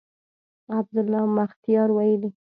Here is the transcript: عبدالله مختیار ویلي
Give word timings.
عبدالله 0.79 1.23
مختیار 1.37 1.89
ویلي 1.97 2.29